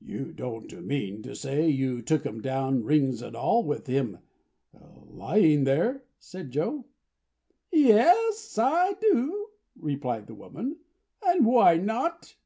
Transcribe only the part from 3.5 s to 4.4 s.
with him